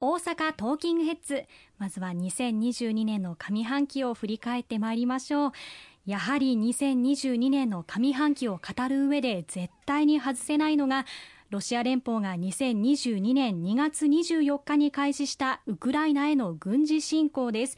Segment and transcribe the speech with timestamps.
[0.00, 1.44] 大阪トーキングヘッズ。
[1.76, 5.52] まずは2022年の上半期を振り返ってまいりましょう。
[6.06, 11.04] やはり2022年の上半期を語る上で絶対に外せないのが
[11.50, 17.76] ロシア連邦が2022年2月24日に開始したウクライナへの軍事侵攻です。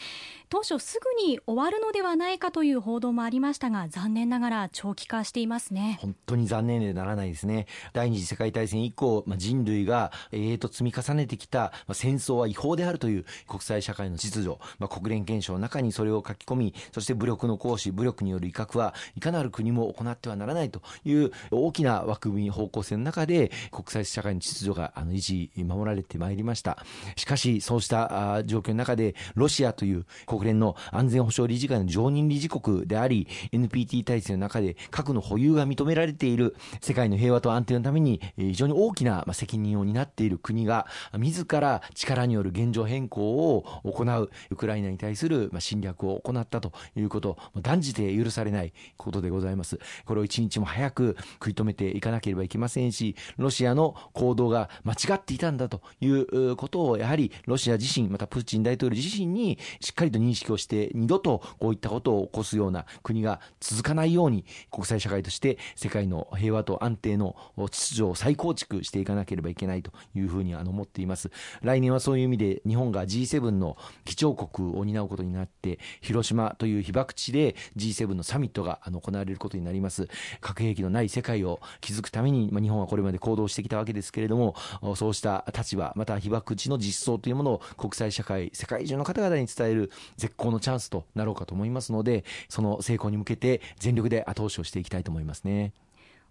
[0.50, 5.98] 当初すぐに終わるのではないかという報道もありましたが残念ながら長期化していますね。
[6.02, 7.68] 本当に残念でならないですね。
[7.92, 26.84] 第二次世界大戦以降、まあ、人類がええと積み重ねてきた、まあ、戦争は違法であるという国際社会の秩序、まあ、国連憲章の中にそれを書き込みそして武力の行使武力による威嚇はいかなる国も行ってはならないという大きな枠組み方向性の中で国際社会の秩序があの維持守られてまいりました。
[27.14, 40.86] しかしそうした状況の中でロシアという国国連の安全保障理事会の常任理事国であり NPT 体制の中で核の保有が認められている世界の平和と安定のために非常に大きな責任を担っている国が
[41.18, 49.78] 自ら力による現状変更を行うウクライナに対する侵略を行ったということ断じて許されないことでございます。
[50.06, 71.30] これを一日も早く食い止めていかなければいけませんしロシアの行動が間違っていたんだということをやはりロシア自身またプーチン大統領自身にしっかりと認認識をして二度とこういったことを起こすような国が続かないように国際社会として世界の平和と安定の秩序を再構築していかなければいけないというふうにあの思っています。
[71.62, 80.08] 来年はそういう意味で日本が G7 の議長国を担うことになって広島という被爆地で G7 のサミットがあの行われることになります。
[80.40, 84.54] 核兵器のない世界を築くために、まあ、日本はこれまで行動してきたわけですけれども
[84.96, 89.90] そうした立場また被爆地の実相というものを国際社会世界中の方々に伝える
[90.20, 95.72] 絶好のチャンスとなろうかと思いますのでその成功に向けて全力で後押しをしていきたいと思いますね。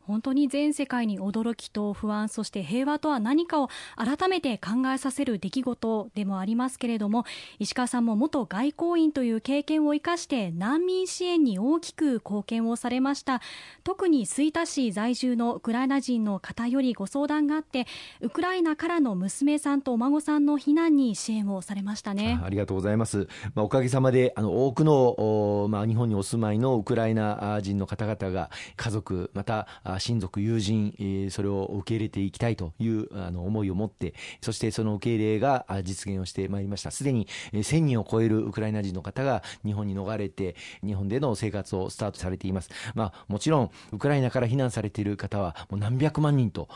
[0.05, 7.25] 本当に全世界に驚きと不安そして平和とは何かを改めて考えさせる出来事でもありますけれども
[7.59, 13.41] 石川さんも元外交員という経験を生かして難民支援に大きく貢献をされました。
[13.83, 17.87] 特に吹田市在住のウクライナ人の方よりご相談があって
[18.21, 22.39] ウクライナからの娘さんとお孫さんの避難に支援をされましたね。
[22.43, 29.67] ありがとうございます、まあ、おかげさまであの多くの、まあ、日本にお住まいのウクライナ人の方々が家族また
[29.99, 36.91] 親族、友人、それを受け入れていきたいというあの思いを持って、そしてその受け入れが実現をしてまいりました。
[36.91, 40.55] すでに1000人を超えるウクライナ人の方が日本に逃れて、
[40.85, 42.69] 日本での生活をスタートされています。
[42.93, 46.67] まあ、もちろん、ウクライナから避難されている方は、もう何百万人と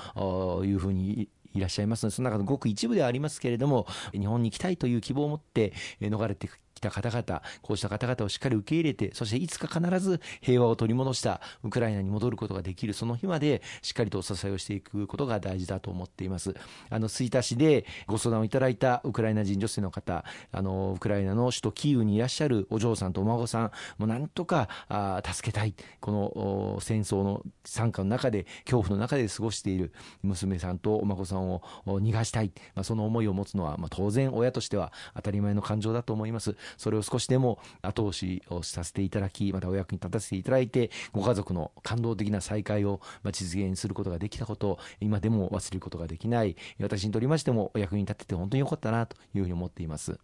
[0.65, 6.49] いうふうにいらっしゃいますので、その中のごく一部ではありますけれども、日本に行きたいという希望を持って逃れて
[6.83, 16.53] た方々、こうした方々をしっかり受け入れて、そしていつか必ず平和を取り戻したウクライナに戻ることができる、その日までしっかりとお支えをしていくことが大事だと思っています。
[16.89, 25.73] あの、吹田市でご相談をいただいたウクライナ人女性の方、あの、ウクライナの首都キーウにいらっしゃるお嬢さんとお孫さん、もうなんとかあ助けたい。
[25.99, 32.51] この戦争の参加の中で、恐怖の中で過ごしている娘さんとお孫さんを逃がしたい。
[32.75, 36.55] まあ、その思いを持つのは、まあ、当然親としては当たり前の感情だと思います。
[36.77, 43.01] それを少しでも後押しをさせていただき、またお役に立たせていただいて、ご家族の感動的な再会を
[43.31, 50.19] 実現することができたことを、今でも忘れることができない、私にとりましてもお役に立てて本当に良かったなというふうに思っています。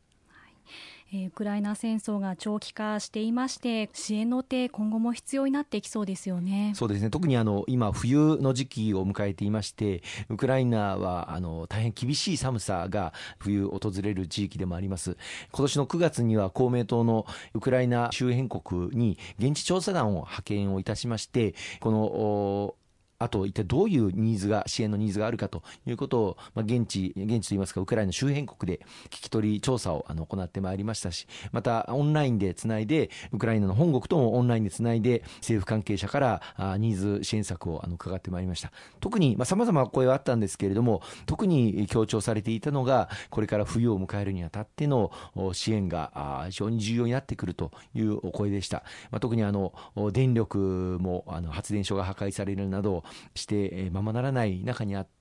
[1.11, 6.73] えウクライナ戦争が長期化していまして支援の手今後も必要になってきそうですよね。
[6.75, 7.09] そうですね。
[7.09, 15.17] 特にあの今冬の時期を迎えていましてウクライナはあの大変厳しい寒さが冬訪れる地域でもあります。
[15.51, 22.75] 今年の9月には公明党のウクライナ周辺国に現地調査団を派遣をいたしましてこの
[23.19, 38.71] あと一体どういうニーズが、支援のニーズがあるかということを、まあ、現地、現地といいますか、ウクライナ周辺国で聞き取り調査をあの行ってまいりましたし、またオンラインでつないで、ウクライナの本国ともオンラインでつないで、政府関係者からあニーズ支援策をあの伺ってまいりました。
[39.01, 45.11] 特に、まあ、様々な声はあったんですけれども、特に強調されていたのが、これから冬を迎えるにあたっての
[45.51, 48.83] 支援が非常に重要になってくるというお声でした。
[49.11, 49.73] まあ、特にあの、
[50.13, 53.03] 電力もあの発電所が破壊されるなど、
[53.35, 55.18] してままならない中にあって、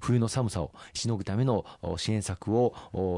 [0.00, 1.64] 冬の寒さをしのぐための
[1.96, 2.74] 支援策を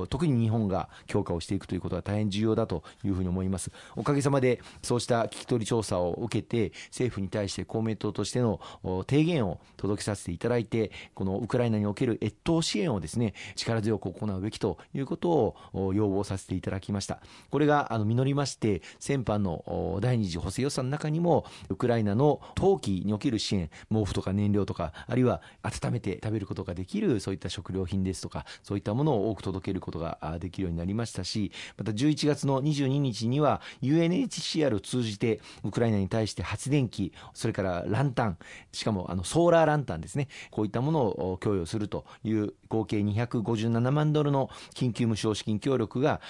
[0.08, 3.70] 特に日本が強化をしていくということが大変重要だというふうに思います。
[3.96, 8.60] おかげさまでそうした聞き取り調査を受けて政府に対して公明党としての
[9.08, 15.30] 提言を届けさせていただいてこのウクライナにおける越冬支援をですね力強く行うべきということ
[15.72, 17.20] を要望させていただきました。
[17.50, 38.38] これがあの実りまして先般の第二次補正予算の中にもウクライナの冬季における支援毛布とか燃料とかあるいは温めて食べることができるそういった食料品ですとかそういったものを多く届けることができるようになりましたしまた11月の22日には UNHCR を通じてウクライナに対して発電機それからランタン
[38.72, 46.20] しかもあのソーラーランタンですねこういったものを供与するという合計257万ドルの緊急無償資金協力が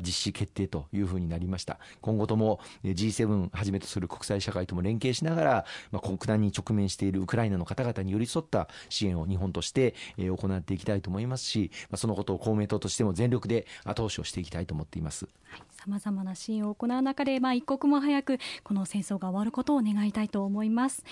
[0.00, 1.78] 実施決定というふうになりました。
[2.00, 15.28] 今後とも G7 はじめとする国際社会とも連携しながら、まあ、国難に直面しているウクライナの方々に寄り添った支援を日本として行っていきたいと思いますし、ま、そのことを公明党としても全力で後押しをしていきたいと思っています。
[15.72, 21.04] さまざまな支援を行う中で、まあ、一刻も早くこの戦争が終わることを願いたいと思います。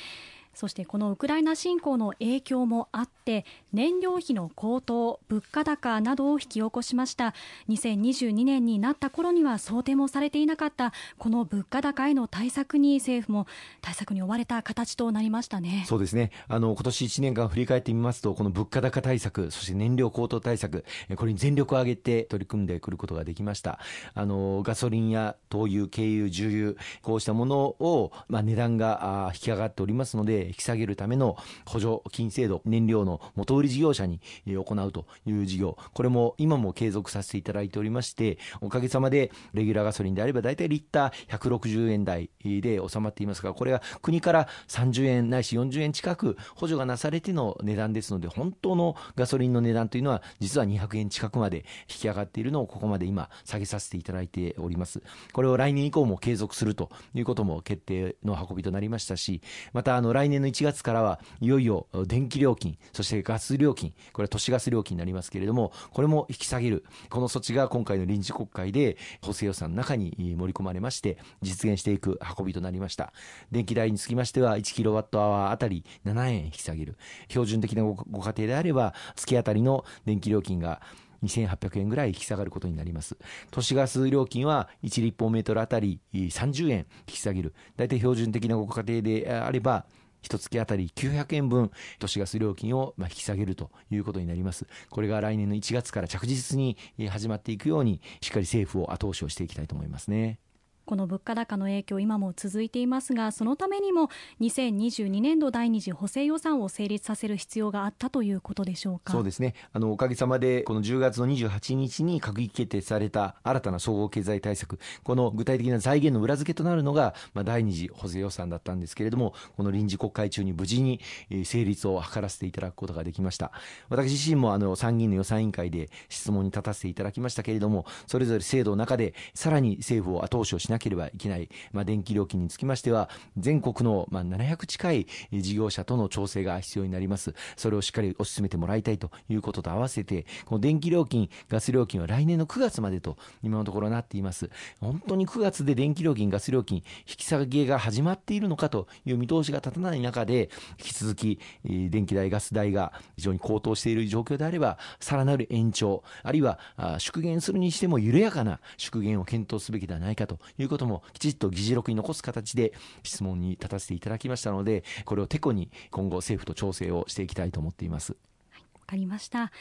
[0.57, 3.45] そしてこのウクライナ侵攻の影響もあって
[3.75, 7.35] 燃料費の高騰物価高などを引き起こしました。
[7.69, 13.47] 2022年になった頃には想定もされていなかったこの物価高への対策に政府も
[13.83, 15.85] 対策に追われた形となりましたね。
[15.87, 16.31] そうですね。
[16.49, 20.87] あの今年1年間振り返ってみますとこの物価高対策そして燃料高騰対策
[21.17, 23.79] これに全力を挙げて取り組んでくることができました。
[24.15, 51.59] あのガソリンや灯油軽油重油こうしたものを、まあ、値段が引き上がっておりますので引き下げるための補助金制度、燃料の元売り事業者に行うという事業、これも今も継続させていただいておりまして、おかげさまでレギュラーガソリンであれば大体リッター160円台で収まっていますが、これが国から30円ないし40円近く補助がなされての値段ですので、本当のガソリンの値段というのは実は200円近くまで
[51.89, 55.03] 引き上がっているのをここまで今下げさせていただいております。
[55.33, 73.13] これを来年以降も継続するということも決定の運びとなりましたし、またあの来年年の1月からはいよいよ電気料金、そしてガス料金、これは都市ガス料金になりますけれども、これも引き下げる、この措置が今回の臨時国会で補正予算の中に盛り込まれまして、実現していく運びとなりました。
[73.51, 76.97] 電気代につきましては、1キロワットアワーあたり7円引き下げる。
[77.29, 80.81] 標準的なご家庭であれば、月当たりの電気料金が
[81.23, 83.17] 2800円ぐらい引き下がることになります。
[83.51, 86.79] 都市ガス料金は1立方メートルあたり30円
[87.09, 87.55] 引き下げる。
[87.77, 89.87] 大体標準的なご家庭であれば、
[90.27, 91.71] 一月あたり900円分
[92.01, 94.67] 都市ガス料金をま引き下げるということになります。
[94.91, 96.77] これが来年の1月から着実に
[97.09, 100.41] 始まっていくように、しっかり政府を後押しをしていきたいと思いますね。
[100.87, 104.09] この物価高の影響今も続いていますがそのためにも
[104.41, 109.13] 2022年度第二次補正予算を成立させる必要があったということでしょうか？
[109.13, 109.55] そうですね。
[109.73, 121.01] あのおかげさまでこの10月の28日に閣議決定された新たな総合経済対策この具体的な財源の裏付けとなるのが、まあ、第二次補正予算だったんですけれどもこの臨時国会中に無事に
[121.45, 123.51] 成立を図らせていただくことができました。
[123.89, 137.35] 私自身もあの参議院の予算委員会で質問に立たせていただきましたけれどもそれぞれ制度の中でさらに政府を後押しをしななければいけない、まあ、電気料金につきましては、全国のまあ700近い事業者との調整が必要になります。
[137.57, 144.51] それをしっかり推し進めてもらいたいということと合わせて、この電気料金、ガス料金は来年の9月までと今のところなっています。
[144.81, 156.59] 本当に9月で電気料金、ガス料金、引き下げが始まっているのかという見通しが立たない中で、引き続き電気代、ガス代が非常に高騰している状況であれば、さらなる延長、あるいは
[156.99, 162.73] 縮減するにしても緩やかな縮減を検討すべきではないかといういうこともきちっと議事録に残す形で
[163.03, 168.13] 質問に立たせていただきましたので、これをてこに今後政府と調整をしていきたいと思っています。
[168.13, 168.19] わ、
[168.53, 169.53] はい、かりました。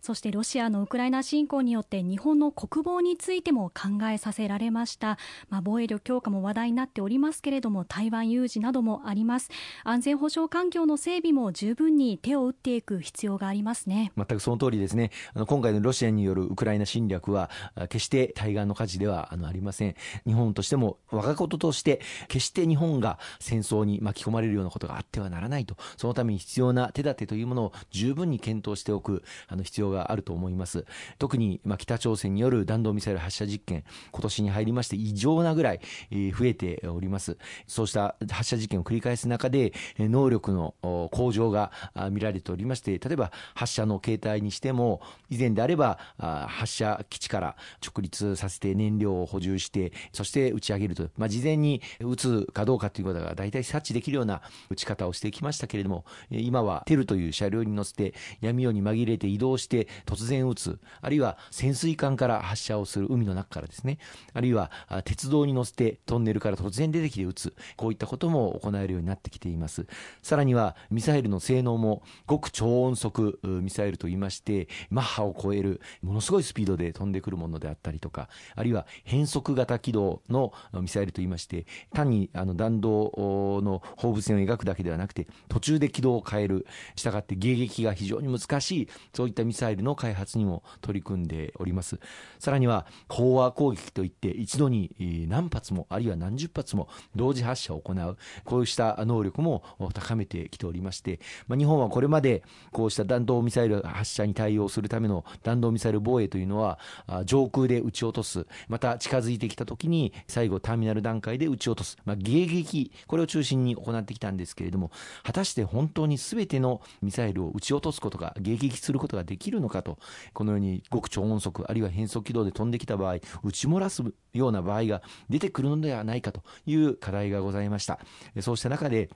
[0.00, 9.50] そしてロシアのウクライナ侵攻によって日本の国防についても考えさせられました、まあ、防衛力強化も話題になっておりますけれども台湾有事などもあります。
[9.84, 14.12] 安全保障環境の整備も十分に手を打っていく必要がありますね。
[14.16, 15.10] 全くその通りですね。
[15.34, 17.50] あの今回のロシアによるウクライナ侵略は
[17.88, 19.94] 決して対岸の火事ではあのありません。
[20.26, 25.76] 日本としても我がこととして決して日本が戦争に巻き込まれるようなことがあってはならないと。
[25.96, 30.84] そのために必要な手立てというものを十分に検討しておくあの必要があると思います。
[31.18, 35.80] 特に、ま、北朝鮮による弾道ミサイル発射実験、今年に入りまして異常なぐらい、
[36.10, 37.36] 増えております。
[37.66, 40.74] そうした発射実験を繰り返す中で、能力の
[41.10, 41.72] 向上が
[42.10, 63.98] 見られておりまして、例えば発射の形態にしても、以前であれば発射基地から直立させて燃料を補充して、そして打ち上げると、まあ、事前に撃つかどうかということが大体察知できるような打ち方をしてきましたけれども、今はテルという車両に乗せて闇夜に紛れて移動してして突然撃つ、あるいは潜水艦から発射をする海の中からですね、
[64.32, 64.70] あるいは
[65.04, 69.86] 鉄道に乗せてトンネルから突然出てきて撃つ、こういったことも行えるようになってきています。
[70.22, 91.98] さらにはミサイルの性能も極超音速ミサイルといいまして、マッハを超えるものすごいスピードで飛んでくるものであったりとか、あるいは変速型軌道のミサイルといいまして、単にあの弾道の放物線を描くだけではなくて、途中で軌道を変える、したがって迎撃が非常に難しい、そういったミサイルイルの開発にも取り組んでおります。
[92.38, 99.62] さらには、飽和攻撃といって、一度に何発も、あるいは何十発も同時発射を行う、こうした能力も
[99.92, 106.78] 高めてきておりまして、まあ、日本はこれまでこうした弾道ミサイル発射に対応するための弾道ミサイル防衛というのは、
[107.24, 114.90] 上空で撃ち落とす、また近づいてきたときに、最後ターミナル段階で撃ち落とす、まあ、迎撃、これを中心に行ってきたんですけれども、
[115.22, 119.98] 果たして本当にすべてのミサイルを撃ち落とすことが、迎撃することができるのかと、
[120.32, 124.02] このように極超音速、あるいは変速軌道で飛んできた場合、打ち漏らす
[124.32, 127.98] ような場合が出てくるのではないかという課題がございました。
[128.40, 129.10] そうした中で、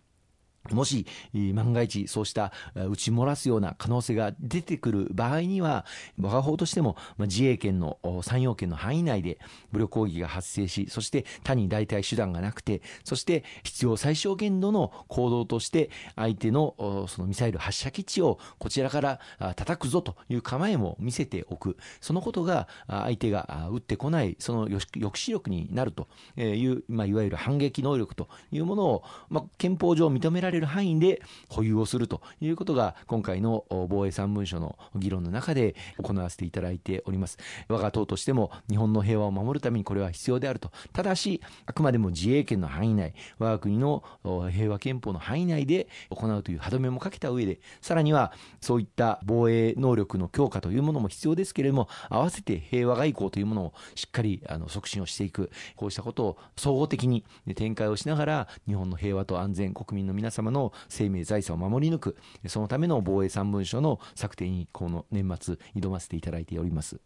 [0.70, 1.06] もし、
[1.52, 5.84] 万が一、そうした打ち漏らすような可能性が出てくる場合には、
[6.18, 9.38] 我が方としても、自衛権の3要件の範囲内で
[9.72, 19.20] 武力攻撃が発生し、そして他に代替手段がなくて、そして必要最小限度の行動として、相手のそのミサイル発射基地をこちらから
[19.56, 21.76] 叩くぞという構えも見せておく。
[22.00, 37.38] そのことが相手が撃ってこない、その抑止力になるという、まあ、いわゆる反撃能力というものを、まあ、憲法上認められれる範囲で保有をするということが今回の防衛三文書の議論の中で行わせていただいております。
[37.68, 44.02] 我が党としても日本の平和を守るためにこれは必要であるとただしあくまでも自衛権の範囲内我が国の
[44.50, 67.00] 平和憲法の範囲内で行うという歯止めもかけた上でさらにはそういった防衛能力の強化というものも必要ですけれども合わせて平和外交というものをしっかりあの促進をしていくこうしたことを総合的に展開をしながら日本の平和と安全国民の皆様様の生命財産を守り抜くそのための防衛三文書の策定にこの年末挑ませていただいております。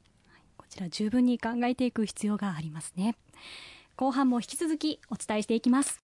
[0.56, 3.16] こちら十分に考えていく必要がありますね。
[3.96, 6.07] 後半も引き続きお伝えしていきます。